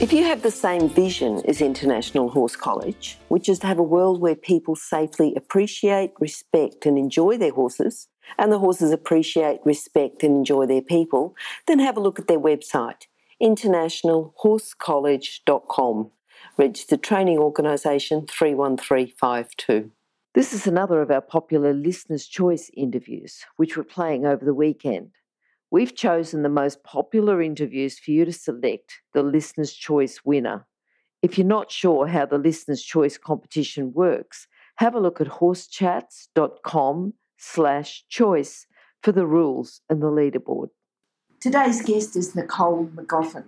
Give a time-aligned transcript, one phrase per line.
[0.00, 3.82] If you have the same vision as International Horse College, which is to have a
[3.82, 8.06] world where people safely appreciate, respect, and enjoy their horses,
[8.38, 11.34] and the horses appreciate, respect, and enjoy their people,
[11.66, 13.08] then have a look at their website,
[13.42, 16.10] internationalhorsecollege.com,
[16.56, 19.90] registered training organisation 31352.
[20.32, 25.10] This is another of our popular Listener's Choice interviews, which we're playing over the weekend.
[25.70, 30.66] We've chosen the most popular interviews for you to select the Listener's Choice winner.
[31.20, 37.14] If you're not sure how the Listener's Choice competition works, have a look at horsechats.com
[37.36, 38.66] slash choice
[39.02, 40.68] for the rules and the leaderboard.
[41.40, 43.44] Today's guest is Nicole Magoffin.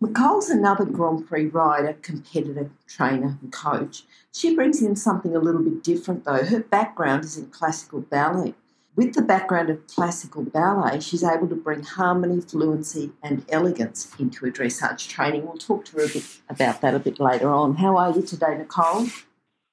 [0.00, 4.04] Nicole's another Grand Prix rider, competitor, trainer, and coach.
[4.32, 6.44] She brings in something a little bit different though.
[6.44, 8.54] Her background is in classical ballet.
[8.98, 14.44] With the background of classical ballet, she's able to bring harmony, fluency, and elegance into
[14.44, 15.46] her dressage training.
[15.46, 17.76] We'll talk to her a bit about that a bit later on.
[17.76, 19.06] How are you today, Nicole?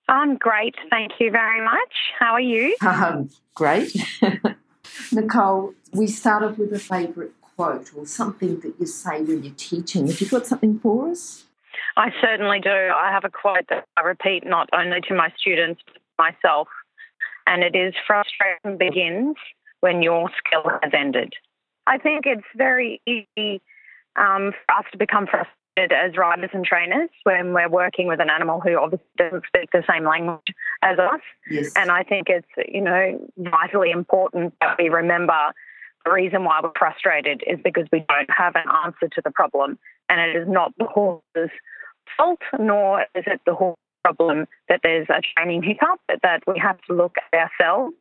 [0.07, 1.93] I'm great, thank you very much.
[2.19, 2.75] How are you?
[2.85, 3.97] Um, great.
[5.11, 10.05] Nicole, we started with a favourite quote or something that you say when you're teaching.
[10.05, 11.45] Have you got something for us?
[11.97, 12.69] I certainly do.
[12.69, 16.67] I have a quote that I repeat not only to my students, but myself
[17.47, 19.35] and it is frustration begins
[19.81, 21.33] when your skill has ended.
[21.87, 23.61] I think it's very easy
[24.15, 28.29] um, for us to become frustrated as riders and trainers when we're working with an
[28.29, 31.19] animal who obviously doesn't speak the same language as us.
[31.49, 31.73] Yes.
[31.75, 35.53] And I think it's, you know, vitally important that we remember
[36.05, 39.77] the reason why we're frustrated is because we don't have an answer to the problem.
[40.07, 41.51] And it is not the horse's
[42.15, 46.59] fault, nor is it the horse problem that there's a training hiccup, but that we
[46.59, 47.95] have to look at ourselves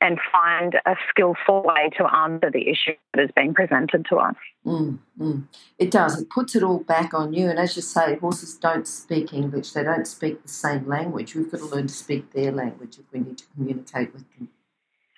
[0.00, 4.34] and find a skillful way to answer the issue that is being presented to us.
[4.66, 5.44] Mm, mm.
[5.78, 6.20] It does.
[6.20, 7.48] It puts it all back on you.
[7.48, 11.34] And as you say, horses don't speak English, they don't speak the same language.
[11.34, 14.48] We've got to learn to speak their language if we need to communicate with them.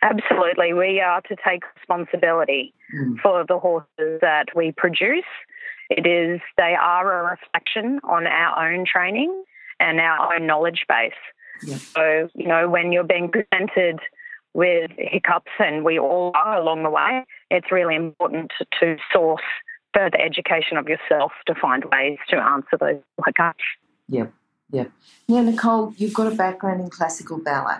[0.01, 0.73] Absolutely.
[0.75, 3.19] We are to take responsibility mm.
[3.21, 5.25] for the horses that we produce.
[5.91, 9.43] It is, they are a reflection on our own training
[9.81, 11.13] and our own knowledge base.
[11.63, 11.77] Yeah.
[11.77, 14.01] So, you know, when you're being presented
[14.55, 19.43] with hiccups, and we all are along the way, it's really important to, source
[19.95, 23.65] further education of yourself to find ways to answer those hiccups.
[24.09, 24.27] Yeah,
[24.71, 24.85] yeah.
[25.29, 27.79] Now, Nicole, you've got a background in classical ballet.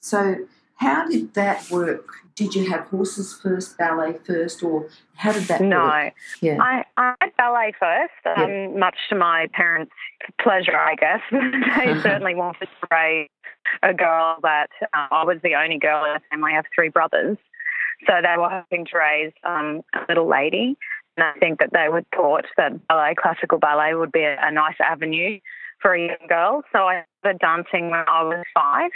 [0.00, 0.36] So,
[0.76, 2.08] how did that work?
[2.34, 5.84] Did you have horses first, ballet first, or how did that no.
[5.84, 6.14] work?
[6.40, 6.58] Yeah.
[6.60, 8.68] I, I had ballet first, um, yeah.
[8.68, 9.92] much to my parents'
[10.40, 11.20] pleasure, I guess.
[11.30, 13.28] they certainly wanted to raise
[13.82, 16.52] a girl that uh, I was the only girl in the family.
[16.52, 17.38] I have three brothers.
[18.06, 20.76] So they were hoping to raise um, a little lady.
[21.16, 24.50] And I think that they would thought that ballet, classical ballet, would be a, a
[24.50, 25.38] nice avenue
[25.80, 26.62] for a young girl.
[26.72, 28.90] So I started dancing when I was five.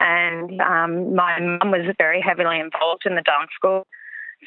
[0.00, 3.86] And um, my mum was very heavily involved in the dance school.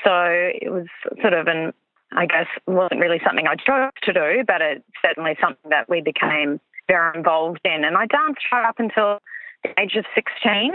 [0.04, 0.88] So it was
[1.22, 1.74] sort of an,
[2.12, 6.02] I guess, wasn't really something I chose to do, but it's certainly something that we
[6.02, 7.86] became very involved in.
[7.86, 9.20] And I danced right up until
[9.64, 10.74] the age of 16.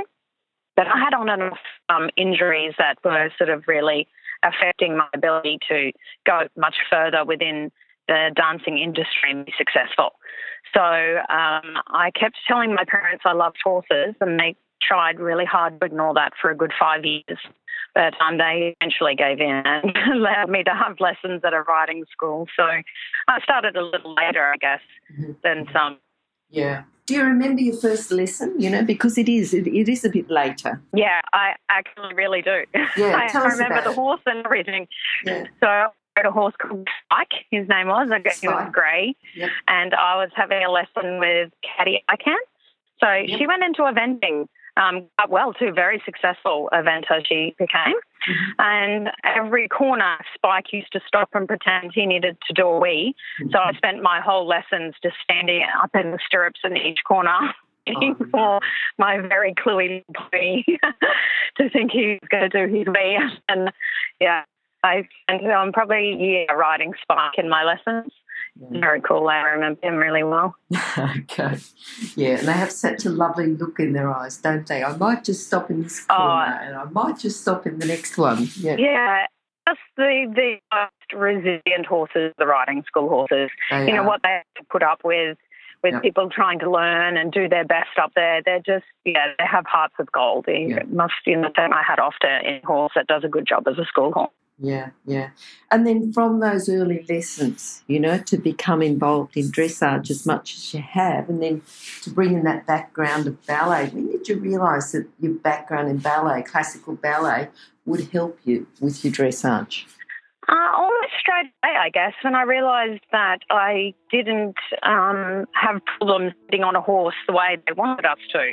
[0.77, 1.59] But I had on and off
[1.89, 4.07] um, injuries that were sort of really
[4.45, 5.91] affecting my ability to
[6.25, 7.73] go much further within
[8.07, 10.11] the dancing industry and be successful.
[10.73, 15.81] So um, I kept telling my parents I loved horses, and they tried really hard
[15.81, 17.39] to ignore that for a good five years.
[17.95, 22.05] But um, they eventually gave in and allowed me to have lessons at a riding
[22.13, 22.47] school.
[22.57, 24.81] So I started a little later, I guess,
[25.13, 25.33] mm-hmm.
[25.43, 25.99] than some.
[26.51, 26.85] Yeah.
[27.07, 28.55] Do you remember your first lesson?
[28.59, 30.81] You know, because it is it, it is a bit later.
[30.95, 32.65] Yeah, I actually really do.
[32.97, 33.95] Yeah, I, tell I us remember about the it.
[33.97, 34.87] horse and everything.
[35.25, 35.45] Yeah.
[35.61, 35.87] So I
[36.19, 37.47] rode a horse called Spike.
[37.51, 38.11] His name was.
[38.13, 39.51] I guess he was grey, Yep.
[39.69, 42.37] and I was having a lesson with Caddy Ican.
[43.01, 43.39] So Yep.
[43.39, 44.47] she went into eventing
[44.79, 45.73] um, quite well too.
[45.73, 47.95] Very successful eventer she became.
[48.29, 48.51] Mm-hmm.
[48.59, 53.15] And every corner, Spike used to stop and pretend he needed to do a wee.
[53.51, 57.39] So I spent my whole lessons just standing up in the stirrups in each corner.
[57.97, 58.61] Oh, For
[58.99, 60.63] my very cluey pony
[61.57, 63.73] to think he's going to do his wee, and
[64.21, 64.43] yeah,
[64.85, 68.13] I spent um, probably a year riding Spike in my lessons.
[68.57, 69.29] Very cool.
[69.29, 70.57] I remember him really well.
[70.99, 71.59] okay.
[72.17, 74.83] Yeah, and they have such a lovely look in their eyes, don't they?
[74.83, 77.79] I might just stop in this oh, corner oh, and I might just stop in
[77.79, 78.49] the next one.
[78.57, 78.77] Yeah.
[78.79, 79.27] Yeah.
[79.69, 83.51] Just the, the most resilient horses, the riding school horses.
[83.71, 85.37] They you know, what they have to put up with
[85.83, 86.03] with yep.
[86.03, 88.43] people trying to learn and do their best up there.
[88.45, 90.47] They're just, yeah, they have hearts of gold.
[90.49, 90.89] You yep.
[90.89, 93.69] must, you know, take my hat off to a horse that does a good job
[93.69, 94.31] as a school horse.
[94.61, 95.31] Yeah, yeah.
[95.71, 100.55] And then from those early lessons, you know, to become involved in dressage as much
[100.55, 101.63] as you have, and then
[102.03, 105.99] to bring in that background of ballet, when did you realise that your background in
[105.99, 107.49] ballet, classical ballet,
[107.87, 109.85] would help you with your dressage?
[110.49, 116.33] Uh, almost straight away, I guess, when I realised that I didn't um, have problems
[116.47, 118.53] sitting on a horse the way they wanted us to.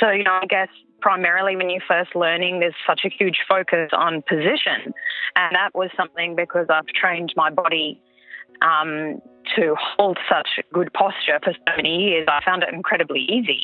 [0.00, 0.68] So, you know, I guess
[1.00, 4.92] primarily when you're first learning, there's such a huge focus on position.
[5.36, 8.00] And that was something because I've trained my body
[8.62, 9.20] um,
[9.56, 13.62] to hold such good posture for so many years, I found it incredibly easy.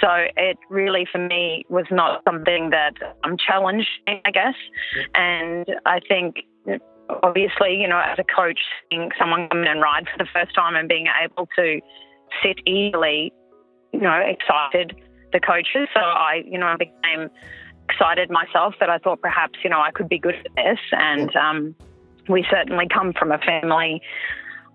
[0.00, 4.54] So it really, for me, was not something that I'm challenged, I guess.
[5.14, 6.36] And I think
[7.22, 8.58] obviously, you know, as a coach,
[8.90, 11.80] seeing someone come in and ride for the first time and being able to
[12.42, 13.32] sit easily,
[13.92, 14.96] you know, excited
[15.32, 15.88] the coaches.
[15.94, 17.30] So I, you know, I became
[17.88, 20.78] excited myself that I thought perhaps, you know, I could be good at this.
[20.92, 21.74] And um,
[22.28, 24.02] we certainly come from a family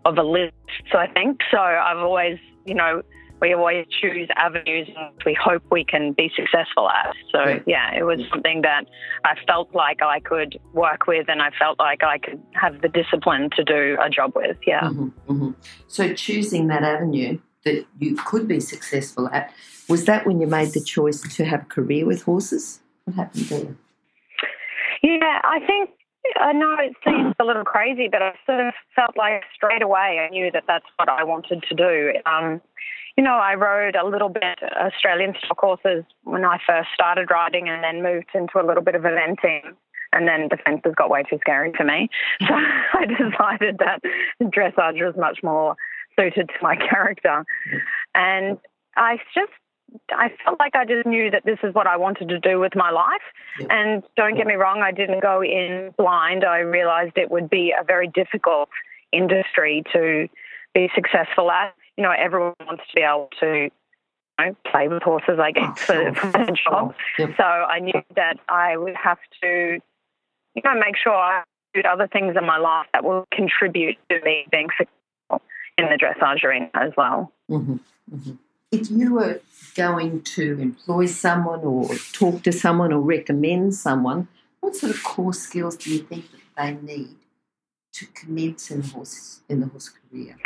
[0.06, 0.54] of a list,
[0.92, 1.40] so I think.
[1.52, 3.04] So I've always, you know,
[3.42, 4.88] we always choose avenues
[5.26, 7.16] we hope we can be successful at.
[7.32, 7.60] So, yeah.
[7.66, 8.86] yeah, it was something that
[9.26, 12.88] I felt like I could work with and I felt like I could have the
[12.88, 14.58] discipline to do a job with.
[14.66, 14.82] Yeah.
[14.82, 15.52] Mm-hmm, mm-hmm.
[15.88, 19.54] So, choosing that avenue that you could be successful at,
[19.90, 22.80] was that when you made the choice to have a career with horses?
[23.06, 23.76] What happened there?
[25.04, 25.90] Yeah, I think
[26.40, 30.20] I know it seems a little crazy, but I sort of felt like straight away
[30.20, 32.14] I knew that that's what I wanted to do.
[32.26, 32.62] Um,
[33.18, 37.68] you know, I rode a little bit Australian stock horses when I first started riding
[37.68, 39.74] and then moved into a little bit of eventing.
[40.14, 42.10] And then the fences got way too scary for me.
[42.48, 44.02] So I decided that
[44.42, 45.76] dressage was much more
[46.22, 47.46] suited to my character.
[48.14, 48.58] And
[48.96, 49.52] I just
[50.10, 52.76] I felt like I just knew that this is what I wanted to do with
[52.76, 53.22] my life.
[53.70, 56.46] And don't get me wrong, I didn't go in blind.
[56.46, 58.70] I realized it would be a very difficult
[59.12, 60.30] industry to
[60.74, 63.70] be successful at you know, everyone wants to be able to you
[64.40, 66.96] know, play with horses, I guess, for, for the job.
[67.20, 67.32] Yep.
[67.38, 69.80] So I knew that I would have to,
[70.56, 74.20] you know, make sure I do other things in my life that will contribute to
[74.24, 75.01] me being successful
[76.02, 77.32] in dressage arena as well.
[77.50, 77.78] Mm-hmm.
[78.14, 78.32] Mm-hmm.
[78.72, 79.42] If you were
[79.76, 84.28] going to employ someone or talk to someone or recommend someone,
[84.62, 87.16] what sort of core skills do you think that they need
[87.94, 90.38] to commence in horse in the horse career?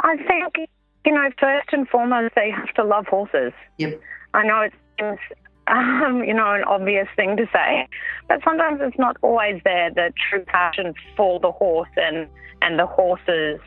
[0.00, 0.68] I think
[1.04, 3.52] you know, first and foremost, they have to love horses.
[3.78, 4.00] Yep.
[4.34, 5.18] I know it seems,
[5.66, 7.88] um, you know, an obvious thing to say,
[8.28, 12.28] but sometimes it's not always there the true passion for the horse and,
[12.62, 13.60] and the horse's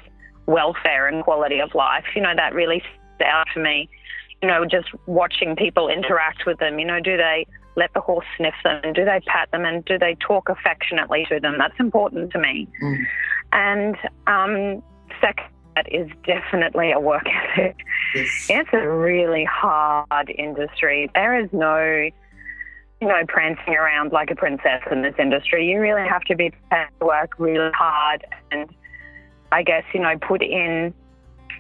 [0.46, 2.06] welfare and quality of life.
[2.16, 2.82] You know, that really
[3.16, 3.90] stands out to me.
[4.42, 6.80] You know, just watching people interact with them.
[6.80, 9.84] You know, do they let the horse sniff them and do they pat them and
[9.86, 11.56] do they talk affectionately to them?
[11.58, 12.68] That's important to me.
[12.82, 13.04] Mm.
[13.52, 13.96] And
[14.28, 14.84] um,
[15.22, 17.78] second, that is definitely a work ethic.
[18.16, 18.48] Yes.
[18.50, 21.10] It's a really hard industry.
[21.14, 22.10] There is no,
[23.02, 25.70] you know, prancing around like a princess in this industry.
[25.70, 28.70] You really have to be prepared to work really hard and
[29.56, 30.94] I guess, you know, put in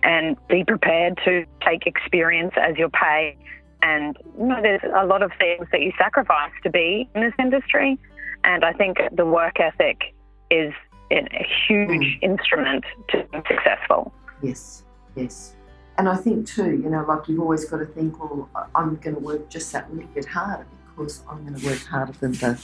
[0.03, 3.37] and be prepared to take experience as your pay.
[3.81, 7.33] And, you know, there's a lot of things that you sacrifice to be in this
[7.39, 7.97] industry.
[8.43, 10.13] And I think the work ethic
[10.51, 10.73] is
[11.09, 12.21] a huge mm.
[12.21, 14.13] instrument to be successful.
[14.43, 14.83] Yes,
[15.15, 15.55] yes.
[15.97, 19.15] And I think too, you know, like you've always got to think, well, I'm going
[19.15, 22.59] to work just that little bit harder because I'm going to work harder than the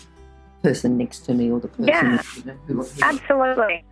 [0.62, 3.86] person next to me or the person yeah, you know, who, who absolutely.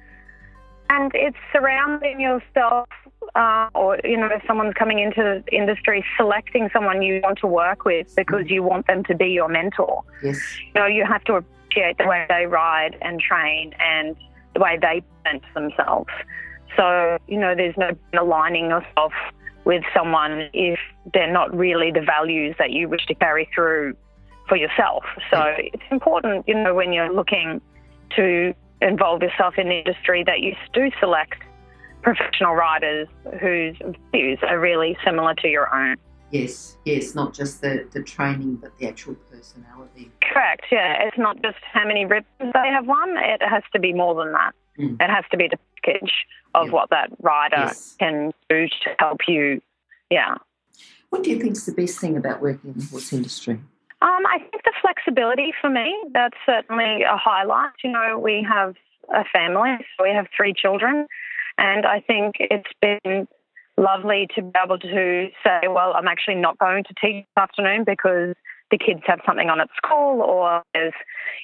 [0.90, 2.90] And it's surrounding yourself,
[3.36, 7.48] uh, or you know, if someone's coming into the industry, selecting someone you want to
[7.48, 8.50] work with because mm.
[8.50, 10.04] you want them to be your mentor.
[10.24, 10.40] Yes.
[10.74, 14.16] You know, you have to appreciate the way they ride and train and
[14.56, 16.10] the way they present themselves.
[16.76, 19.14] So, you know, there's no aligning yourself
[19.66, 20.80] with someone if
[21.14, 23.96] they're not really the values that you wish to carry through
[24.48, 25.04] for yourself.
[25.30, 27.62] So it's important, you know, when you're looking
[28.16, 31.36] to involve yourself in the industry that you do select
[32.02, 33.08] professional riders
[33.42, 33.76] whose
[34.12, 35.98] views are really similar to your own.
[36.32, 40.12] Yes, yes, not just the, the training, but the actual personality.
[40.22, 41.08] Correct, yeah.
[41.08, 44.34] It's not just how many ribbons they have won, it has to be more than
[44.34, 44.54] that.
[44.78, 45.02] Mm.
[45.02, 46.14] It has to be the package
[46.54, 46.72] of yeah.
[46.72, 47.96] what that rider yes.
[48.00, 49.62] can do to help you.
[50.12, 50.36] Yeah.
[51.10, 53.60] What do you think is the best thing about working in the horse industry?
[54.02, 57.74] Um, I think the flexibility for me, that's certainly a highlight.
[57.84, 58.76] You know, we have
[59.14, 61.08] a family, so we have three children,
[61.58, 63.28] and I think it's been
[63.78, 67.84] lovely to be able to say, well, I'm actually not going to teach this afternoon
[67.86, 68.36] because
[68.72, 70.94] the kids have something on at school or there's,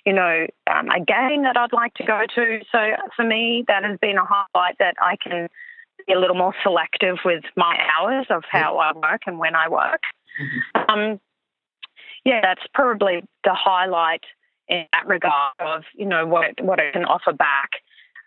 [0.05, 2.59] you know, um, a game that I'd like to go to.
[2.71, 2.77] So
[3.15, 5.47] for me, that has been a highlight that I can
[6.05, 9.69] be a little more selective with my hours of how I work and when I
[9.69, 10.01] work.
[10.39, 10.91] Mm-hmm.
[10.91, 11.19] Um,
[12.25, 14.23] yeah, that's probably the highlight
[14.67, 17.69] in that regard of, you know, what it, what it can offer back.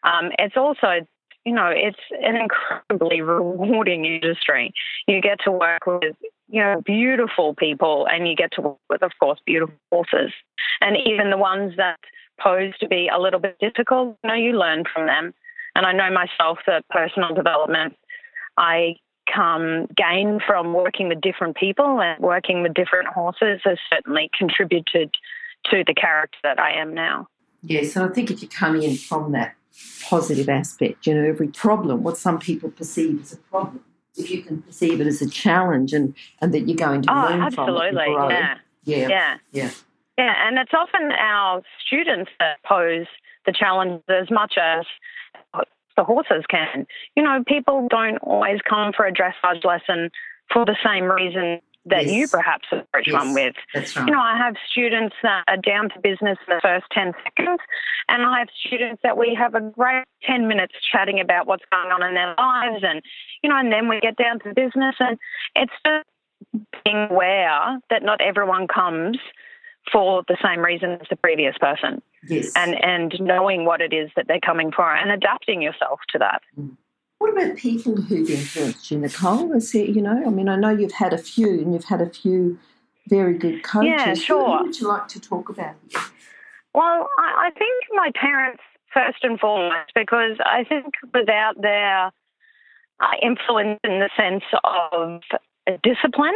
[0.05, 1.07] Um, it's also
[1.45, 4.71] you know, it's an incredibly rewarding industry.
[5.07, 6.15] You get to work with,
[6.49, 10.33] you know, beautiful people and you get to work with, of course, beautiful horses.
[10.83, 12.01] And even the ones that
[12.39, 15.33] pose to be a little bit difficult, you know, you learn from them.
[15.75, 17.97] And I know myself that personal development,
[18.59, 18.97] I
[19.39, 25.15] come gain from working with different people and working with different horses has certainly contributed
[25.67, 27.29] to the character that I am now.
[27.63, 29.55] Yes, and I think if you come in from that
[30.05, 31.07] positive aspect.
[31.07, 33.85] You know, every problem, what some people perceive as a problem,
[34.17, 37.29] if you can perceive it as a challenge and, and that you're going to oh,
[37.29, 37.91] learn absolutely.
[37.91, 38.15] from it.
[38.15, 38.55] Grow, yeah.
[38.85, 39.09] Yeah.
[39.09, 39.37] Yeah.
[39.53, 39.71] Yeah.
[40.17, 40.49] Yeah.
[40.49, 43.07] And it's often our students that pose
[43.47, 44.85] the challenge as much as
[45.99, 46.87] the horses can.
[47.17, 50.11] You know, people don't always come for a dressage lesson
[50.51, 52.15] for the same reason that yes.
[52.15, 53.15] you perhaps approach yes.
[53.15, 53.55] one with.
[53.75, 54.07] That's right.
[54.07, 57.61] You know, I have students that are down to business in the first 10 seconds,
[58.09, 61.91] and I have students that we have a great 10 minutes chatting about what's going
[61.91, 63.03] on in their lives, and,
[63.43, 65.19] you know, and then we get down to business, and
[65.57, 66.07] it's just
[66.85, 69.19] being aware that not everyone comes
[69.91, 72.03] for the same reason as the previous person.
[72.29, 72.53] Yes.
[72.57, 76.43] And, and knowing what it is that they're coming for and adapting yourself to that.
[76.59, 76.77] Mm.
[77.19, 79.53] What about people who've influenced you, Nicole?
[79.53, 82.01] Is it, you know, I mean, I know you've had a few and you've had
[82.01, 82.59] a few
[83.09, 83.89] very good coaches.
[83.89, 84.59] Yeah, sure.
[84.59, 86.01] Who would you like to talk about here?
[86.75, 88.63] Well, I, I think my parents
[88.95, 92.13] first and foremost, because I think without their
[93.01, 95.21] uh, influence in the sense of
[95.83, 96.35] discipline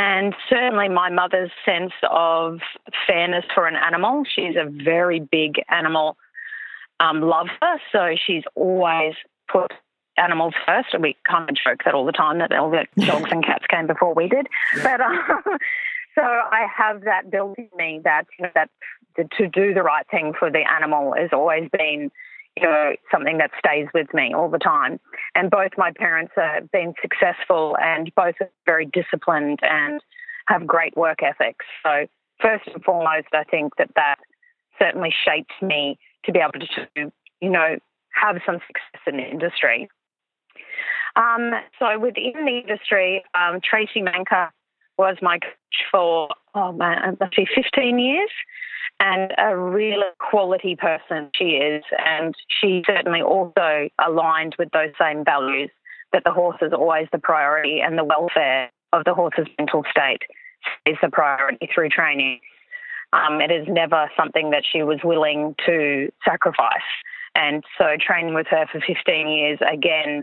[0.00, 2.60] and certainly my mother's sense of
[3.06, 4.22] fairness for an animal.
[4.24, 6.16] She's a very big animal
[7.00, 9.12] um, lover, so she's always
[9.52, 9.70] put
[10.16, 10.88] animals first.
[10.94, 13.66] And we kind of joke that all the time that all the dogs and cats
[13.68, 14.46] came before we did.
[14.82, 15.18] But um,
[16.14, 18.70] so I have that built in me that that
[19.16, 22.10] to do the right thing for the animal has always been
[22.56, 25.00] you know something that stays with me all the time.
[25.34, 30.00] And both my parents have been successful and both are very disciplined and
[30.46, 31.64] have great work ethics.
[31.84, 32.06] So
[32.40, 34.16] first and foremost, I think that that
[34.78, 37.76] certainly shaped me to be able to you know
[38.12, 39.88] have some success in the industry.
[41.16, 44.50] Um, so within the industry, um, Tracy Manker
[44.98, 48.30] was my coach for, oh man, let's see, 15 years
[49.00, 51.82] and a real quality person she is.
[51.98, 55.70] And she certainly also aligned with those same values
[56.12, 60.22] that the horse is always the priority and the welfare of the horse's mental state
[60.86, 62.40] is the priority through training.
[63.12, 66.78] Um, it is never something that she was willing to sacrifice.
[67.34, 70.22] And so training with her for 15 years, again,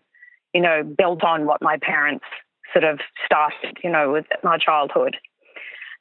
[0.53, 2.25] you know, built on what my parents
[2.73, 5.17] sort of started, you know, with my childhood.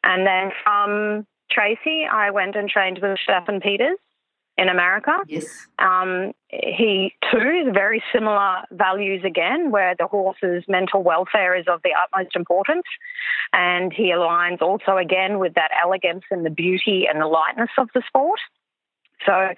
[0.04, 3.98] And then from Tracy, I went and trained with Steffen Peters
[4.58, 5.12] in America.
[5.26, 5.66] Yes.
[5.78, 11.80] Um, he too is very similar values again, where the horse's mental welfare is of
[11.82, 12.86] the utmost importance,
[13.52, 17.88] and he aligns also again with that elegance and the beauty and the lightness of
[17.94, 18.40] the sport.
[19.24, 19.48] So,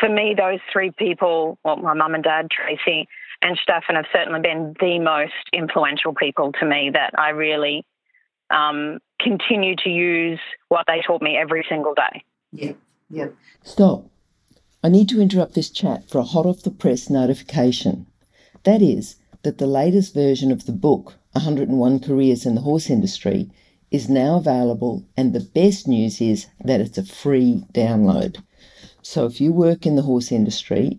[0.00, 3.08] for me, those three people, well, my mum and dad, Tracy,
[3.42, 7.84] and Steffen have certainly been the most influential people to me that I really
[8.50, 12.24] um, continue to use what they taught me every single day.
[12.52, 12.72] Yeah,
[13.10, 13.28] yeah.
[13.62, 14.06] Stop.
[14.82, 18.06] I need to interrupt this chat for a hot off the press notification.
[18.64, 23.50] That is, that the latest version of the book, 101 Careers in the Horse Industry,
[23.90, 28.42] is now available, and the best news is that it's a free download.
[29.02, 30.98] So if you work in the horse industry,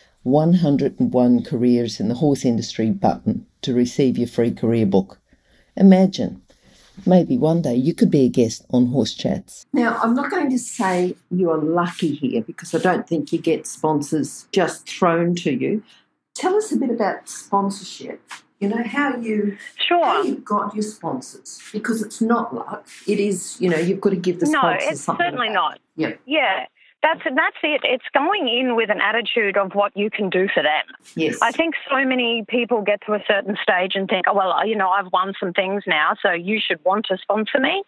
[0.23, 5.19] 101 Careers in the Horse Industry button to receive your free career book.
[5.75, 6.41] Imagine,
[7.05, 9.65] maybe one day you could be a guest on Horse Chats.
[9.73, 13.65] Now, I'm not going to say you're lucky here because I don't think you get
[13.65, 15.83] sponsors just thrown to you.
[16.35, 18.21] Tell us a bit about sponsorship.
[18.59, 22.87] You know how you sure how you got your sponsors because it's not luck.
[23.07, 25.25] It is you know you've got to give the sponsors no, it's something.
[25.25, 25.55] certainly back.
[25.55, 25.79] not.
[25.95, 26.65] Yeah, Yeah,
[27.03, 27.81] that's that's it.
[27.83, 30.83] It's going in with an attitude of what you can do for them.
[31.15, 31.39] yes.
[31.41, 34.75] I think so many people get to a certain stage and think, oh, well, you
[34.75, 37.83] know, I've won some things now, so you should want to sponsor me.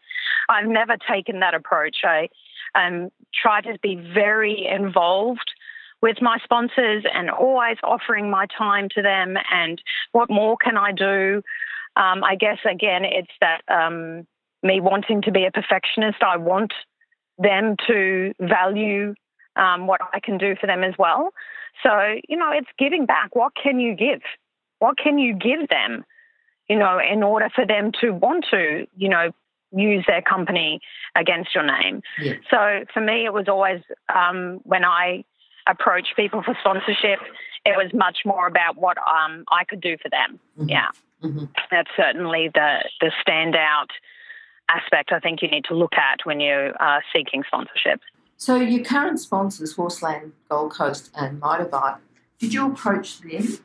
[0.50, 1.98] I've never taken that approach.
[2.04, 2.30] I
[2.76, 5.52] um, try to be very involved
[6.02, 10.92] with my sponsors and always offering my time to them and what more can I
[10.92, 11.42] do.
[11.96, 14.28] Um, I guess, again, it's that um,
[14.64, 16.22] me wanting to be a perfectionist.
[16.22, 16.74] I want
[17.38, 19.14] them to value
[19.56, 21.32] um, what I can do for them as well.
[21.82, 23.36] So, you know, it's giving back.
[23.36, 24.22] What can you give?
[24.80, 26.06] What can you give them,
[26.70, 29.32] you know, in order for them to want to, you know,
[29.76, 30.80] use their company
[31.16, 32.02] against your name?
[32.22, 32.34] Yeah.
[32.50, 33.82] So for me, it was always
[34.14, 35.24] um, when I
[35.68, 37.20] approached people for sponsorship,
[37.66, 40.40] it was much more about what um, I could do for them.
[40.60, 40.70] Mhm.
[40.70, 40.90] Yeah,
[41.24, 41.50] Mhm.
[41.72, 43.88] that's certainly the, the standout
[44.70, 48.02] aspect I think you need to look at when you are seeking sponsorship.
[48.38, 51.98] So your current sponsors, Horseland, Gold Coast, and Mitavite,
[52.40, 53.60] did you approach them?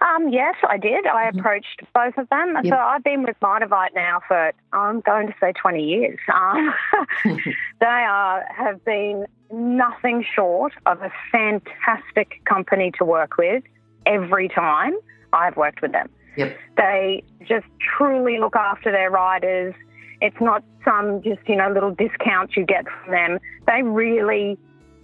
[0.00, 1.06] Um, yes, I did.
[1.06, 1.38] I Mhm.
[1.40, 2.54] approached both of them.
[2.62, 2.66] Yep.
[2.72, 6.18] So I've been with Mitavite now for I'm going to say 20 years.
[6.32, 6.72] Um,
[7.80, 13.64] they are have been nothing short of a fantastic company to work with
[14.06, 14.94] every time
[15.32, 16.08] I've worked with them.
[16.36, 16.56] Yep.
[16.76, 19.74] They just truly look after their riders.
[20.20, 23.38] It's not some just you know little discounts you get from them.
[23.66, 24.58] They really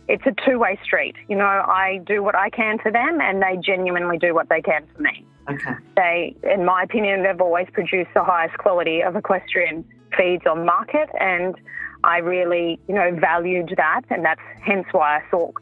[0.06, 1.16] it's a two-way street.
[1.28, 4.60] You know, I do what I can for them, and they genuinely do what they
[4.60, 5.24] can for me.
[5.48, 5.72] Okay.
[5.96, 9.84] They, in my opinion, they've always produced the highest quality of equestrian
[10.16, 11.54] feeds on market, and
[12.02, 15.54] I really, you know, valued that, and that's hence why I sought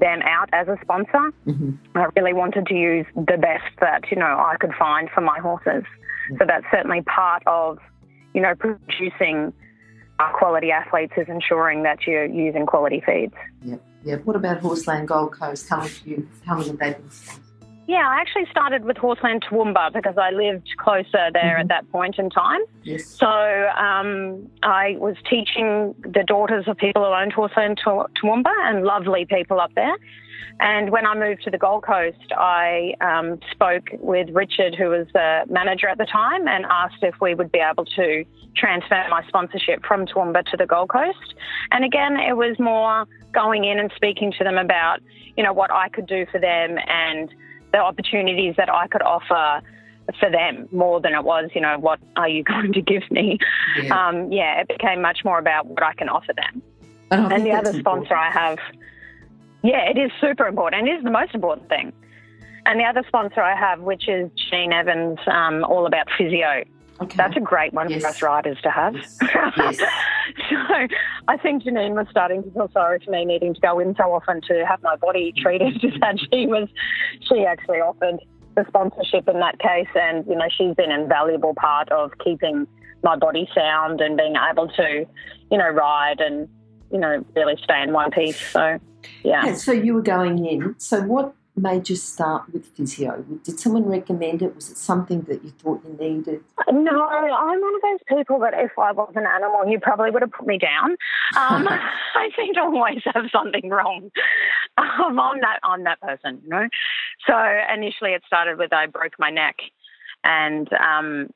[0.00, 1.30] them out as a sponsor.
[1.44, 5.20] hmm I really wanted to use the best that you know I could find for
[5.20, 5.84] my horses.
[6.38, 7.78] So that's certainly part of,
[8.34, 9.52] you know, producing
[10.34, 13.34] quality athletes is ensuring that you're using quality feeds.
[13.62, 14.16] Yeah, yeah.
[14.16, 15.68] What about Horseland, Gold Coast?
[15.68, 17.47] How if you, they've been sponsors.
[17.88, 21.60] Yeah, I actually started with Horseland Toowoomba because I lived closer there Mhm.
[21.60, 22.60] at that point in time.
[22.82, 23.06] Yes.
[23.06, 29.24] So um, I was teaching the daughters of people who owned Horseland Toowoomba and lovely
[29.24, 29.96] people up there.
[30.60, 35.06] And when I moved to the Gold Coast, I um, spoke with Richard, who was
[35.14, 38.22] the manager at the time, and asked if we would be able to
[38.54, 41.34] transfer my sponsorship from Toowoomba to the Gold Coast.
[41.70, 44.98] And again, it was more going in and speaking to them about,
[45.38, 47.30] you know, what I could do for them and
[47.72, 49.62] the opportunities that I could offer
[50.18, 53.38] for them more than it was, you know, what are you going to give me?
[53.80, 54.08] Yeah.
[54.08, 56.62] Um, yeah, it became much more about what I can offer them.
[57.10, 58.18] and And the other sponsor important.
[58.18, 58.58] I have,
[59.62, 60.88] yeah, it is super important.
[60.88, 61.92] It is the most important thing.
[62.66, 66.64] And the other sponsor I have, which is Janine Evans, um, all about physio.
[67.00, 67.16] Okay.
[67.16, 68.02] That's a great one Yes.
[68.02, 68.94] for us riders to have.
[68.94, 69.20] Yes.
[69.56, 69.78] Yes.
[70.50, 70.86] so
[71.28, 74.12] I think Janine was starting to feel sorry for me needing to go in so
[74.12, 76.68] often to have my body treated that she was
[77.22, 78.18] she actually offered
[78.56, 82.66] the sponsorship in that case and you know she's been an invaluable part of keeping
[83.04, 85.06] my body sound and being able to
[85.52, 86.48] you know ride and
[86.90, 88.78] you know really stay in one piece so
[89.22, 90.74] yeah Okay, so you were going in.
[90.78, 93.24] So what made you start with physio?
[93.44, 94.54] Did someone recommend it?
[94.54, 96.42] Was it something that you thought you needed?
[96.70, 100.22] No, I'm one of those people that if I was an animal, you probably would
[100.22, 100.96] have put me down.
[101.36, 101.68] Um,
[102.14, 104.10] I seem to always have something wrong.
[104.76, 106.68] Um, I'm that I'm that person, you know.
[107.26, 107.34] So
[107.74, 109.56] initially, it started with I broke my neck
[110.24, 111.28] and um,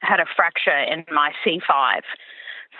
[0.00, 2.00] had a fracture in my C5.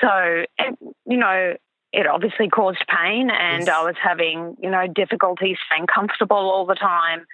[0.00, 1.54] So it, you know.
[1.94, 3.74] It obviously caused pain, and Yes.
[3.74, 7.24] I was having, you know, difficulty staying comfortable all the time.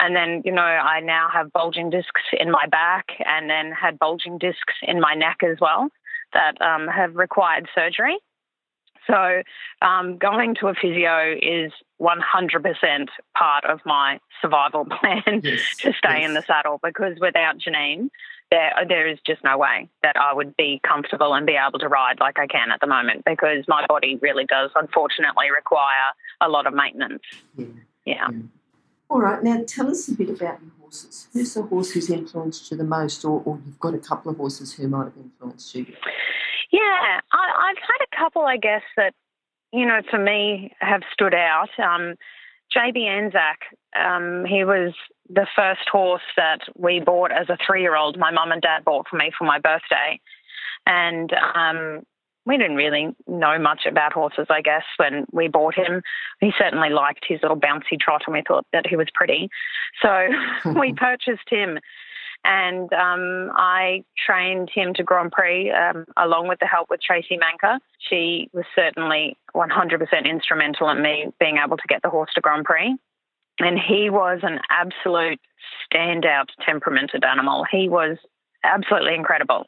[0.00, 3.98] And then, you know, I now have bulging discs in my back and then had
[3.98, 5.88] bulging discs in my neck as well
[6.32, 8.18] that um, have required surgery.
[9.06, 9.42] So
[9.82, 15.76] um, going to a physio is 100% part of my survival plan Yes.
[15.78, 18.08] to stay in the saddle because without Janine,
[18.54, 21.88] there, there is just no way that I would be comfortable and be able to
[21.88, 26.48] ride like I can at the moment because my body really does unfortunately require a
[26.48, 27.22] lot of maintenance.
[27.56, 27.66] Yeah.
[28.04, 28.28] Yeah.
[29.10, 31.28] All right, now tell us a bit about your horses.
[31.32, 34.36] Who's the horse who's influenced you the most, or, or you've got a couple of
[34.36, 35.86] horses who might have influenced you?
[36.70, 39.14] Yeah, I, I've had a couple, I guess, that,
[39.72, 41.70] you know, for me have stood out.
[41.78, 42.14] Um,
[42.76, 43.58] JB Anzac.
[43.98, 44.92] Um, he was
[45.28, 48.18] the first horse that we bought as a three year old.
[48.18, 50.20] My mum and dad bought for me for my birthday.
[50.86, 52.02] And um,
[52.46, 56.02] we didn't really know much about horses, I guess, when we bought him.
[56.40, 59.48] He certainly liked his little bouncy trot and we thought that he was pretty.
[60.02, 60.28] So
[60.78, 61.78] we purchased him
[62.44, 67.38] and um, I trained him to Grand Prix um, along with the help with Tracy
[67.38, 67.78] Manker.
[67.98, 72.66] She was certainly 100% instrumental in me being able to get the horse to Grand
[72.66, 72.96] Prix.
[73.58, 75.40] And he was an absolute
[75.92, 77.64] standout temperamented animal.
[77.70, 78.18] He was
[78.64, 79.66] absolutely incredible.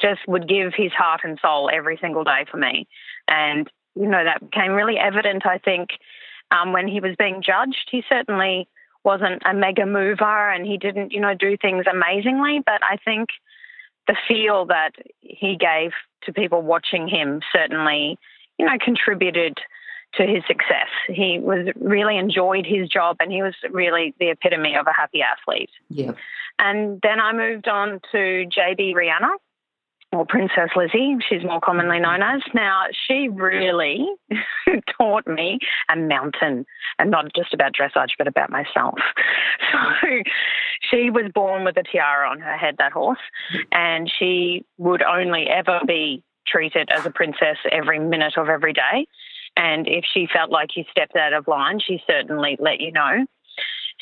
[0.00, 2.88] Just would give his heart and soul every single day for me.
[3.28, 5.90] And, you know, that became really evident, I think,
[6.50, 7.88] um, when he was being judged.
[7.90, 8.66] He certainly
[9.04, 12.60] wasn't a mega mover and he didn't, you know, do things amazingly.
[12.64, 13.28] But I think
[14.06, 18.18] the feel that he gave to people watching him certainly,
[18.58, 19.58] you know, contributed
[20.14, 20.88] to his success.
[21.08, 25.20] He was really enjoyed his job and he was really the epitome of a happy
[25.22, 25.70] athlete.
[25.88, 26.12] Yeah.
[26.58, 29.30] And then I moved on to JB Rihanna
[30.12, 32.42] or Princess Lizzie, she's more commonly known as.
[32.52, 34.08] Now, she really
[34.98, 36.66] taught me a mountain,
[36.98, 38.98] and not just about dressage, but about myself.
[39.70, 40.08] So
[40.90, 43.20] she was born with a tiara on her head, that horse,
[43.70, 49.06] and she would only ever be treated as a princess every minute of every day.
[49.56, 53.26] And if she felt like you stepped out of line, she certainly let you know.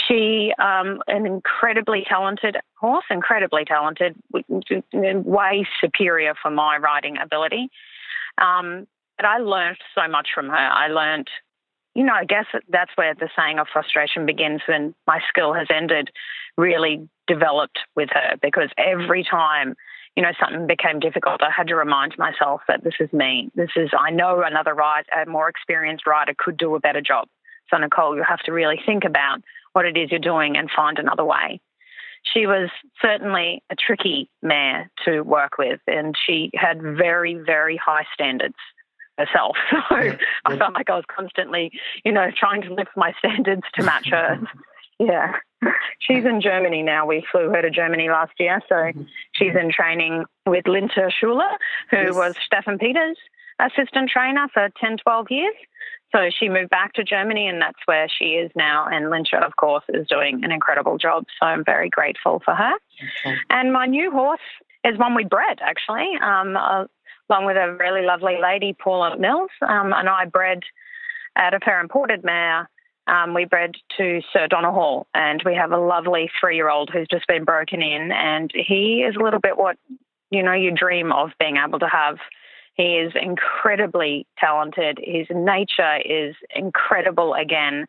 [0.06, 7.68] She, um, an incredibly talented horse, incredibly talented, way superior for my riding ability.
[8.40, 10.54] Um, but I learned so much from her.
[10.54, 11.28] I learned,
[11.94, 15.66] you know, I guess that's where the saying of frustration begins when my skill has
[15.74, 16.10] ended,
[16.56, 19.74] really developed with her because every time
[20.18, 23.52] you know, something became difficult, I had to remind myself that this is me.
[23.54, 27.28] This is, I know another rider, a more experienced rider could do a better job.
[27.70, 29.42] So, Nicole, you have to really think about
[29.74, 31.60] what it is you're doing and find another way.
[32.34, 32.68] She was
[33.00, 38.56] certainly a tricky mare to work with, and she had very, very high standards
[39.16, 39.56] herself.
[39.88, 40.16] So yeah.
[40.44, 41.70] I felt like I was constantly,
[42.04, 44.44] you know, trying to lift my standards to match hers.
[44.98, 45.34] yeah.
[45.98, 47.06] She's in Germany now.
[47.06, 48.60] We flew her to Germany last year.
[48.68, 49.02] So mm-hmm.
[49.32, 51.50] she's in training with Linta Schuler,
[51.90, 52.14] who yes.
[52.14, 53.18] was Steffen Peters'
[53.58, 55.54] assistant trainer for 10, 12 years.
[56.14, 58.86] So she moved back to Germany, and that's where she is now.
[58.90, 61.24] And Lincha, of course, is doing an incredible job.
[61.38, 62.72] So I'm very grateful for her.
[63.26, 63.36] Okay.
[63.50, 64.40] And my new horse
[64.84, 66.84] is one we bred, actually, um, uh,
[67.28, 69.50] along with a really lovely lady, Paula Mills.
[69.60, 70.62] Um, and I bred
[71.36, 72.70] out of her imported mare.
[73.08, 77.44] Um, we bred to Sir Hall, and we have a lovely three-year-old who's just been
[77.44, 79.76] broken in, and he is a little bit what
[80.30, 82.18] you know you dream of being able to have
[82.78, 85.00] he is incredibly talented.
[85.02, 87.86] His nature is incredible again.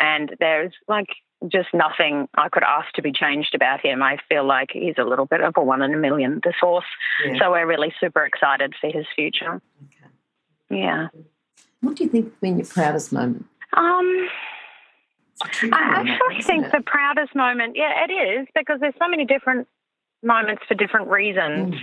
[0.00, 1.06] And there's like
[1.46, 4.02] just nothing I could ask to be changed about him.
[4.02, 6.84] I feel like he's a little bit of a one in a million, this horse.
[7.24, 7.38] Yeah.
[7.38, 9.62] So we're really super excited for his future.
[9.84, 10.80] Okay.
[10.80, 11.08] Yeah.
[11.80, 13.46] What do you think has been your proudest moment?
[13.74, 14.28] Um,
[15.72, 16.72] I actually think it?
[16.72, 19.68] the proudest moment, yeah, it is because there's so many different
[20.22, 21.74] moments for different reasons.
[21.74, 21.80] Mm.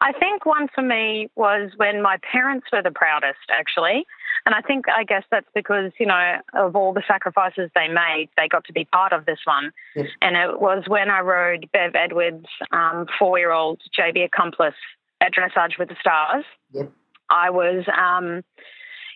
[0.00, 4.06] I think one for me was when my parents were the proudest, actually.
[4.46, 8.28] And I think, I guess that's because, you know, of all the sacrifices they made,
[8.36, 9.72] they got to be part of this one.
[9.96, 10.08] Yes.
[10.20, 14.74] And it was when I rode Bev Edwards' um, four year old JB Accomplice
[15.20, 16.44] at Dressage with the Stars.
[16.72, 16.92] Yep.
[17.30, 18.42] I was, um,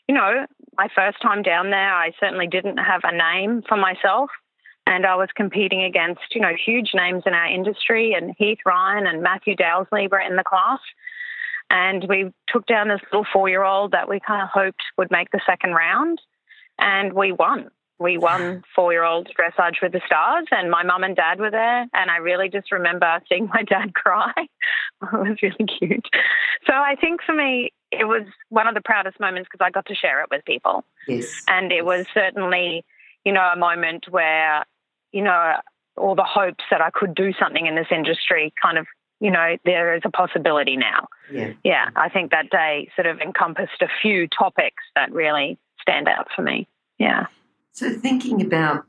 [0.09, 4.31] you know, my first time down there, I certainly didn't have a name for myself
[4.89, 9.07] and I was competing against, you know, huge names in our industry, and Heath Ryan
[9.07, 10.81] and Matthew Dowsley were in the class.
[11.69, 15.11] And we took down this little four year old that we kind of hoped would
[15.11, 16.23] make the second round,
[16.79, 17.71] and we won.
[17.99, 21.51] We won four year old dressage with the stars, and my mum and dad were
[21.51, 21.87] there.
[21.93, 24.33] And I really just remember seeing my dad cry.
[25.03, 26.09] it was really cute.
[26.67, 29.87] So I think for me, it was one of the proudest moments because I got
[29.87, 30.85] to share it with people.
[31.07, 31.27] Yes.
[31.49, 32.85] And it was certainly,
[33.25, 34.65] you know, a moment where
[35.13, 35.55] you know,
[35.97, 38.87] all the hopes that I could do something in this industry kind of,
[39.21, 41.09] you know, there is a possibility now.
[41.33, 41.53] Yeah.
[41.65, 41.89] Yeah.
[41.97, 46.43] I think that day sort of encompassed a few topics that really stand out for
[46.43, 46.69] me.
[46.99, 47.27] Yeah.
[47.73, 48.85] So thinking about,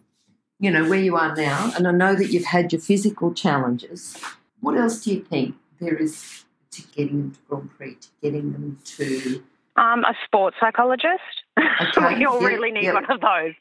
[0.59, 4.17] you know, where you are now, and I know that you've had your physical challenges,
[4.59, 6.43] what else do you think there is
[6.82, 9.44] to getting them to Grand Prix, to getting them to
[9.80, 11.44] um, a sports psychologist.
[11.98, 12.20] Okay.
[12.20, 13.54] You'll really need one of those.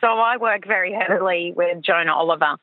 [0.00, 2.56] So I work very heavily with Jonah Oliver.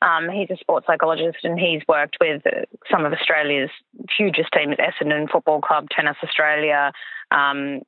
[0.00, 2.42] Um, he's a sports psychologist and he's worked with
[2.90, 3.70] some of Australia's
[4.16, 6.92] hugest teams, Essendon Football Club, Tennis Australia,
[7.30, 7.82] um,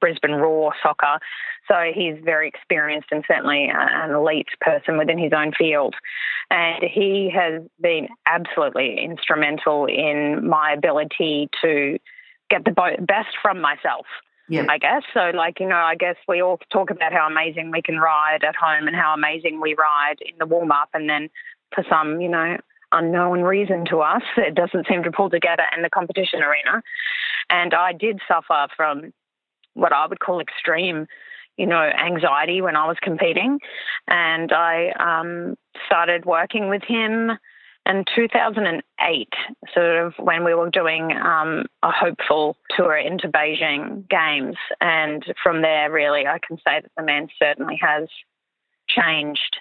[0.00, 1.18] Brisbane Roar Soccer.
[1.68, 5.94] So he's very experienced and certainly an elite person within his own field.
[6.50, 11.98] And he has been absolutely instrumental in my ability to
[12.48, 14.06] get the best from myself.
[14.48, 14.66] Yeah.
[14.68, 15.02] I guess.
[15.12, 18.44] So, like, you know, I guess we all talk about how amazing we can ride
[18.44, 20.90] at home and how amazing we ride in the warm up.
[20.94, 21.30] And then
[21.74, 22.56] for some, you know,
[22.92, 26.80] unknown reason to us, it doesn't seem to pull together in the competition arena.
[27.50, 29.12] And I did suffer from
[29.74, 31.08] what I would call extreme,
[31.56, 33.58] you know, anxiety when I was competing.
[34.08, 37.32] And I um, started working with him
[37.86, 39.28] in 2008,
[39.72, 44.56] sort of when we were doing um, a hopeful tour into Beijing Games.
[44.80, 48.08] And from there, really, I can say that the man certainly has
[48.88, 49.58] changed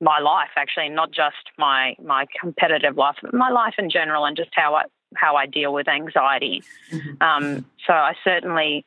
[0.00, 4.36] my life, actually, not just my my competitive life, but my life in general, and
[4.36, 6.62] just how I how I deal with anxiety.
[6.92, 7.22] Mm-hmm.
[7.22, 8.84] Um, so I certainly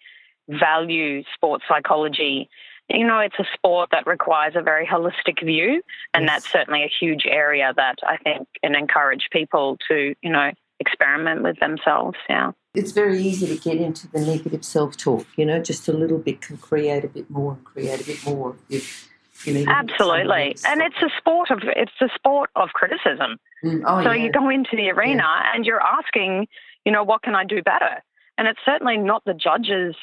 [0.50, 2.50] value sports psychology.
[2.90, 5.84] You know, it's a sport that requires a very holistic view,
[6.14, 6.32] and yes.
[6.32, 11.44] that's certainly a huge area that I think can encourage people to, you know, experiment
[11.44, 12.18] with themselves.
[12.28, 12.52] Yeah.
[12.74, 16.18] It's very easy to get into the negative self talk, you know, just a little
[16.18, 18.56] bit can create a bit more and create a bit more.
[18.70, 19.10] If
[19.46, 23.38] you know, Absolutely, and it's a sport of it's a sport of criticism.
[23.64, 24.24] Mm, oh, so yeah.
[24.26, 25.52] you go into the arena yeah.
[25.54, 26.48] and you're asking,
[26.86, 28.04] you know, what can I do better?
[28.38, 29.96] And it's certainly not the judge's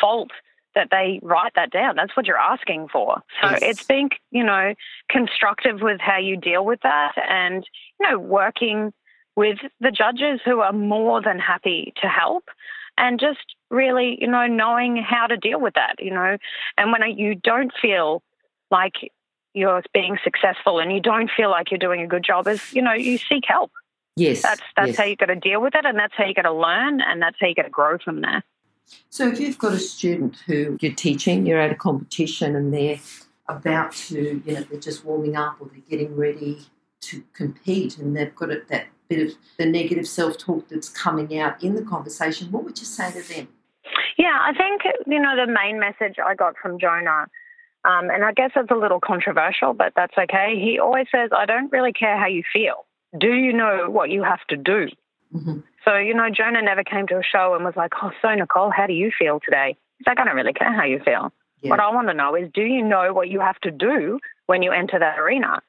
[0.00, 0.30] fault
[0.74, 1.96] that they write that down.
[1.96, 3.22] That's what you're asking for.
[3.42, 3.58] So yes.
[3.62, 4.74] it's being, you know,
[5.10, 7.66] constructive with how you deal with that and,
[7.98, 8.92] you know, working
[9.34, 12.44] with the judges who are more than happy to help
[12.96, 16.36] and just really, you know, knowing how to deal with that, you know.
[16.76, 18.22] And when you don't feel
[18.70, 18.94] like
[19.54, 22.82] you're being successful and you don't feel like you're doing a good job, is, you
[22.82, 23.72] know, you seek help.
[24.16, 24.42] Yes.
[24.42, 24.96] That's that's yes.
[24.96, 27.22] how you got to deal with it and that's how you got to learn and
[27.22, 28.42] that's how you got to grow from there.
[29.10, 32.98] So if you've got a student who you're teaching, you're at a competition and they're
[33.48, 36.66] about to, you know, they're just warming up or they're getting ready
[37.00, 41.62] to compete and they've got that bit of the negative self talk that's coming out
[41.62, 43.48] in the conversation, what would you say to them?
[44.18, 47.26] Yeah, I think, you know, the main message I got from Jonah,
[47.84, 50.60] um, and I guess it's a little controversial, but that's okay.
[50.60, 52.84] He always says, I don't really care how you feel.
[53.18, 54.88] Do you know what you have to do?
[55.34, 55.60] Mm-hmm.
[55.88, 58.70] So, you know, Jonah never came to a show and was like, oh, so Nicole,
[58.70, 59.74] how do you feel today?
[59.96, 61.32] He's like, I don't really care how you feel.
[61.62, 61.70] Yeah.
[61.70, 64.62] What I want to know is, do you know what you have to do when
[64.62, 65.62] you enter that arena?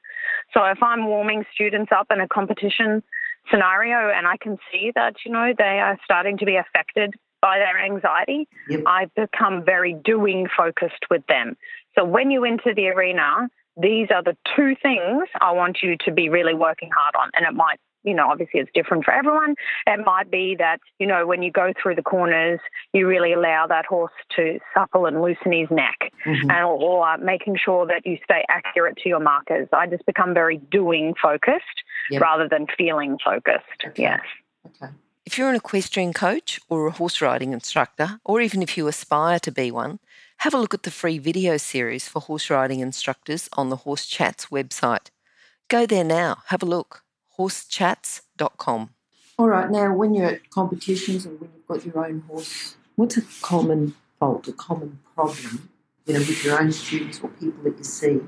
[0.52, 3.02] So if I'm warming students up in a competition
[3.50, 7.58] scenario and I can see that, you know, they are starting to be affected by
[7.58, 8.82] their anxiety, yep.
[8.86, 11.56] I become very doing focused with them.
[11.96, 13.48] So when you enter the arena,
[13.80, 17.30] these are the two things I want you to be really working hard on.
[17.34, 19.54] And it might you know, obviously it's different for everyone.
[19.86, 22.60] It might be that, you know, when you go through the corners,
[22.92, 26.50] you really allow that horse to supple and loosen his neck mm-hmm.
[26.50, 29.68] and or making sure that you stay accurate to your markers.
[29.72, 31.64] I just become very doing focused
[32.10, 32.22] yep.
[32.22, 33.64] rather than feeling focused.
[33.84, 34.02] Okay.
[34.02, 34.20] Yes.
[34.66, 34.92] Okay.
[35.26, 39.38] If you're an equestrian coach or a horse riding instructor, or even if you aspire
[39.40, 40.00] to be one,
[40.38, 44.06] have a look at the free video series for horse riding instructors on the Horse
[44.06, 45.10] Chats website.
[45.68, 47.04] Go there now, have a look
[47.40, 48.90] horsechats.com.
[49.38, 53.16] All right, now when you're at competitions or when you've got your own horse, what's
[53.16, 55.70] a common fault, a common problem,
[56.04, 58.20] you know, with your own students or people that you see,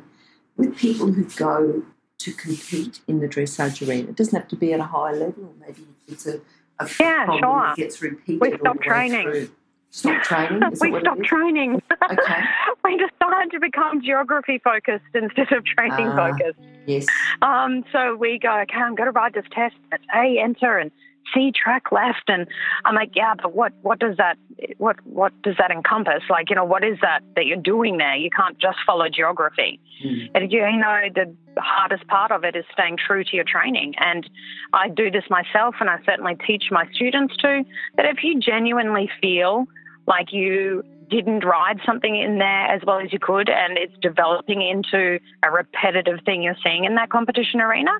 [0.57, 1.83] with people who go
[2.19, 4.09] to compete in the dressage arena?
[4.09, 6.41] It doesn't have to be at a high level, or maybe it's a,
[6.79, 7.61] a yeah, problem sure.
[7.61, 8.41] that gets repeated.
[8.41, 9.23] We stop training.
[9.31, 9.51] Through.
[9.91, 10.63] Stop training?
[10.81, 11.83] we stopped training.
[12.11, 12.45] Okay.
[12.85, 12.97] we
[13.43, 16.59] decided to become geography focused instead of training uh, focused.
[16.87, 17.07] Yes.
[17.41, 19.75] Um, so we go, okay, I'm going to ride this test.
[19.93, 20.91] It's A, enter, and
[21.33, 22.25] C, track left.
[22.29, 22.47] And
[22.85, 24.37] I'm like, yeah, but what, what does that,
[24.79, 26.23] what, what does that encompass?
[26.29, 28.17] Like, you know, what is that that you're doing there?
[28.17, 29.81] You can't just follow geography.
[30.05, 30.31] Mm.
[30.35, 33.95] And you know, the hardest part of it is staying true to your training.
[33.99, 34.29] And
[34.73, 37.65] I do this myself, and I certainly teach my students too,
[37.97, 39.67] that if you genuinely feel
[40.07, 44.63] like you didn't ride something in there as well as you could and it's developing
[44.63, 47.93] into a repetitive thing you're seeing in that competition arena,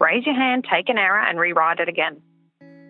[0.00, 2.20] raise your hand, take an error, and rewrite it again.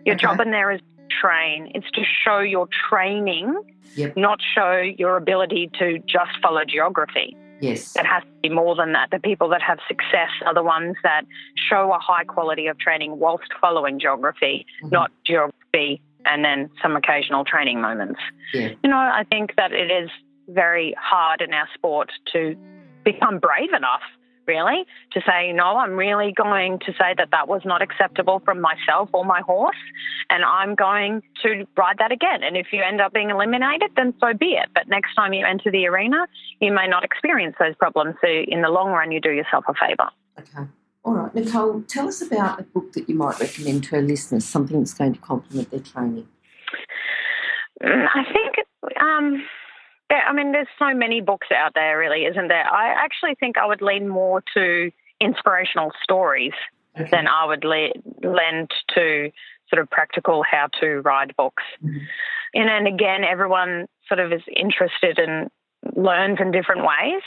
[0.04, 0.22] Your okay.
[0.22, 0.80] job in there is
[1.20, 1.70] train.
[1.74, 3.54] It's to show your training,
[3.94, 4.16] yep.
[4.16, 7.36] not show your ability to just follow geography.
[7.60, 7.96] Yes.
[7.96, 9.10] It has to be more than that.
[9.10, 11.22] The people that have success are the ones that
[11.68, 14.90] show a high quality of training whilst following geography, mm-hmm.
[14.90, 18.20] not geography and then some occasional training moments.
[18.52, 18.70] Yeah.
[18.82, 20.10] You know, I think that it is
[20.48, 22.56] very hard in our sport to
[23.04, 24.02] become brave enough
[24.46, 28.60] really, to say, no, I'm really going to say that that was not acceptable from
[28.60, 29.76] myself or my horse,
[30.30, 32.42] and I'm going to ride that again.
[32.42, 34.68] And if you end up being eliminated, then so be it.
[34.74, 36.26] But next time you enter the arena,
[36.60, 38.14] you may not experience those problems.
[38.20, 40.10] So in the long run, you do yourself a favour.
[40.38, 40.70] Okay.
[41.06, 44.44] All right, Nicole, tell us about a book that you might recommend to our listeners,
[44.44, 46.26] something that's going to complement their training.
[47.80, 49.44] Mm, I think, um,
[50.10, 52.66] there, I mean, there's so many books out there, really, isn't there?
[52.66, 54.90] I actually think I would lean more to
[55.20, 56.54] inspirational stories
[56.98, 57.08] okay.
[57.12, 57.92] than I would le-
[58.24, 59.30] lend to
[59.70, 61.62] sort of practical how to ride books.
[61.84, 61.98] Mm-hmm.
[62.54, 65.50] And, then again, everyone sort of is interested and
[65.94, 67.22] learns in different ways.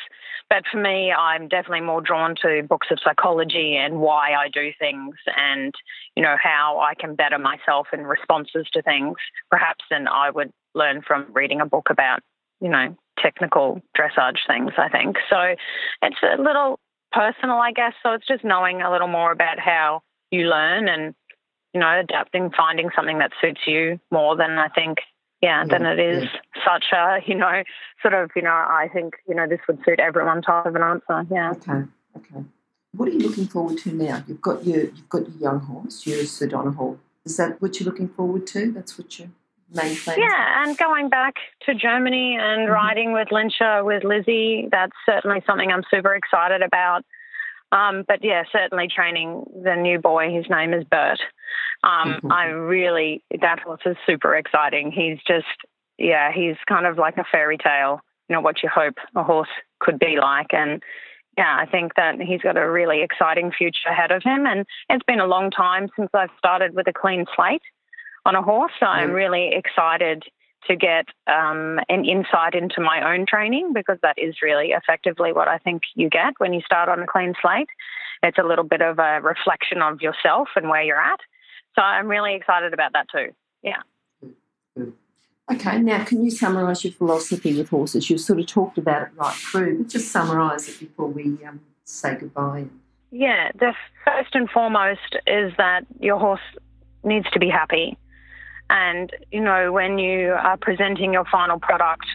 [0.49, 4.71] But for me, I'm definitely more drawn to books of psychology and why I do
[4.79, 5.73] things and,
[6.15, 9.17] you know, how I can better myself in responses to things,
[9.51, 12.21] perhaps than I would learn from reading a book about,
[12.61, 15.17] you know, technical dressage things, I think.
[15.29, 15.55] So
[16.01, 16.79] it's a little
[17.11, 17.93] personal, I guess.
[18.01, 21.13] So it's just knowing a little more about how you learn and,
[21.73, 24.97] you know, adapting, finding something that suits you more than I think
[25.41, 26.63] yeah, than it is yeah.
[26.65, 27.63] such a, you know,
[28.01, 30.83] sort of, you know, I think, you know, this would suit everyone type of an
[30.83, 31.25] answer.
[31.31, 31.51] Yeah.
[31.51, 31.87] Okay.
[32.17, 32.45] Okay.
[32.95, 34.23] What are you looking forward to now?
[34.27, 36.99] You've got your you've got your young horse, your Sir Donohoe.
[37.25, 38.71] Is that what you're looking forward to?
[38.71, 39.29] That's what your
[39.71, 40.19] main plan.
[40.19, 41.35] Yeah, and going back
[41.67, 42.71] to Germany and mm-hmm.
[42.71, 47.05] riding with Linscher with Lizzie, that's certainly something I'm super excited about.
[47.71, 50.33] Um, but yeah, certainly training the new boy.
[50.33, 51.19] His name is Bert.
[51.83, 52.31] Um, mm-hmm.
[52.31, 54.91] I really, that horse is super exciting.
[54.91, 55.47] He's just,
[55.97, 59.49] yeah, he's kind of like a fairy tale, you know, what you hope a horse
[59.79, 60.53] could be like.
[60.53, 60.81] And
[61.37, 64.45] yeah, I think that he's got a really exciting future ahead of him.
[64.45, 67.61] And it's been a long time since I've started with a clean slate
[68.25, 68.73] on a horse.
[68.79, 68.99] So mm-hmm.
[68.99, 70.23] I'm really excited
[70.67, 75.47] to get um, an insight into my own training because that is really effectively what
[75.47, 77.69] I think you get when you start on a clean slate.
[78.21, 81.21] It's a little bit of a reflection of yourself and where you're at.
[81.79, 83.29] So I'm really excited about that too.
[83.63, 83.81] Yeah.
[85.49, 88.09] Okay, now can you summarise your philosophy with horses?
[88.09, 91.61] You've sort of talked about it right through, but just summarise it before we um,
[91.85, 92.65] say goodbye.
[93.11, 96.41] Yeah, the first and foremost is that your horse
[97.05, 97.97] needs to be happy.
[98.69, 102.05] And, you know, when you are presenting your final product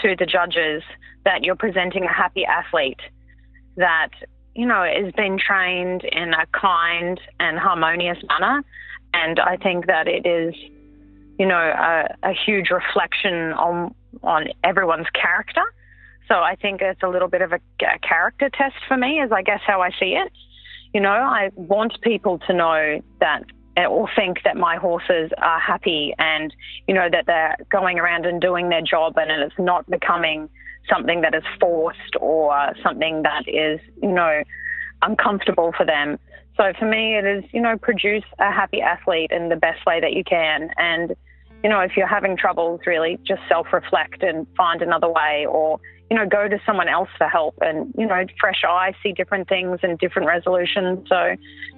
[0.00, 0.82] to the judges,
[1.26, 3.00] that you're presenting a happy athlete
[3.76, 4.08] that,
[4.54, 8.64] you know, has been trained in a kind and harmonious manner
[9.14, 10.54] and I think that it is,
[11.38, 15.62] you know, a, a huge reflection on on everyone's character.
[16.28, 19.32] So I think it's a little bit of a, a character test for me, is
[19.32, 20.32] I guess how I see it.
[20.94, 23.44] You know, I want people to know that
[23.76, 26.54] or think that my horses are happy and
[26.86, 30.48] you know that they're going around and doing their job and it's not becoming
[30.92, 34.42] something that is forced or something that is you know
[35.00, 36.18] uncomfortable for them
[36.56, 40.00] so for me, it is, you know, produce a happy athlete in the best way
[40.00, 40.70] that you can.
[40.76, 41.14] And,
[41.62, 45.80] you know, if you're having troubles, really just self reflect and find another way or,
[46.10, 49.48] you know, go to someone else for help and, you know, fresh eyes, see different
[49.48, 51.08] things and different resolutions.
[51.08, 51.36] So,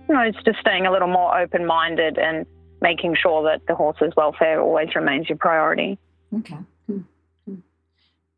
[0.08, 2.44] you know, it's just staying a little more open minded and
[2.80, 5.98] making sure that the horse's welfare always remains your priority.
[6.36, 6.58] Okay.
[6.86, 6.98] Hmm.
[7.46, 7.54] Hmm.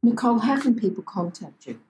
[0.02, 1.80] Nicole, how can people contact you?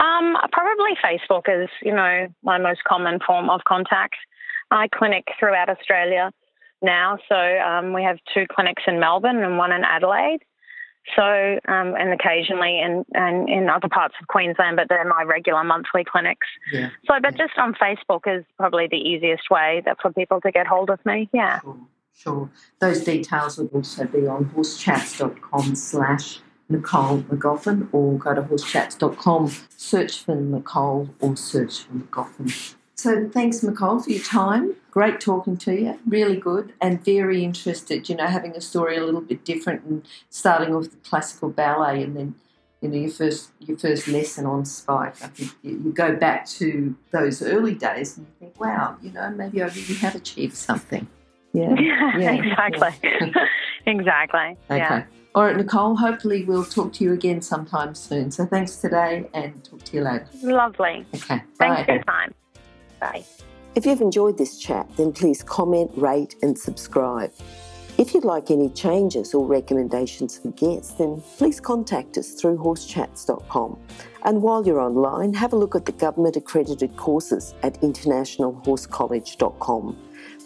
[0.00, 4.16] Um, probably Facebook is, you know, my most common form of contact.
[4.70, 6.30] I clinic throughout Australia
[6.82, 10.40] now, so um, we have two clinics in Melbourne and one in Adelaide.
[11.16, 15.64] So, um, and occasionally in, in, in other parts of Queensland, but they're my regular
[15.64, 16.46] monthly clinics.
[16.70, 16.90] Yeah.
[17.06, 17.46] So, but yeah.
[17.46, 21.04] just on Facebook is probably the easiest way that for people to get hold of
[21.06, 21.30] me.
[21.32, 21.60] Yeah.
[21.60, 21.78] Sure.
[22.12, 22.50] Sure.
[22.80, 30.22] Those details would also be on horsechats.com slash Nicole Magoffin or go to horsechats.com, search
[30.22, 32.74] for Nicole or search for Magoffin.
[32.94, 34.74] So thanks, Nicole, for your time.
[34.90, 35.98] Great talking to you.
[36.06, 38.08] Really good and very interested.
[38.08, 42.02] You know, having a story a little bit different and starting off with classical ballet
[42.02, 42.34] and then
[42.80, 45.14] you know your first your first lesson on spike.
[45.22, 49.12] I think you, you, go back to those early days and you think, wow, you
[49.12, 51.06] know, maybe I really have achieved something.
[51.52, 52.32] Yeah, yeah, yeah.
[52.32, 53.46] exactly, yeah.
[53.86, 54.56] exactly.
[54.70, 54.78] Okay.
[54.78, 55.04] Yeah.
[55.38, 58.32] All right, Nicole, hopefully we'll talk to you again sometime soon.
[58.32, 60.26] So thanks today and talk to you later.
[60.42, 61.06] Lovely.
[61.14, 61.40] Okay.
[61.56, 62.34] Thanks for your time.
[62.98, 63.24] Bye.
[63.76, 67.30] If you've enjoyed this chat, then please comment, rate, and subscribe.
[67.98, 73.78] If you'd like any changes or recommendations for guests, then please contact us through horsechats.com.
[74.24, 79.96] And while you're online, have a look at the government accredited courses at internationalhorsecollege.com.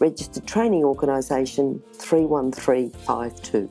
[0.00, 3.70] Registered Training Organisation 31352.